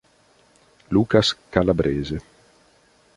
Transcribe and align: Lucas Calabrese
Lucas 0.89 1.37
Calabrese 1.53 2.17